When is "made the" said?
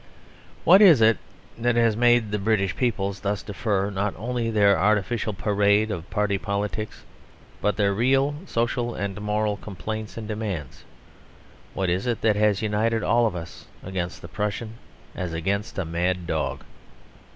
1.95-2.39